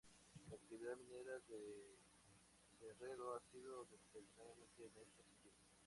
La 0.49 0.55
actividad 0.55 0.97
minera 0.97 1.37
de 1.47 1.95
Cerredo 2.79 3.35
ha 3.35 3.39
sido 3.51 3.85
determinante 3.85 4.83
en 4.85 5.07
este 5.07 5.23
sentido. 5.23 5.53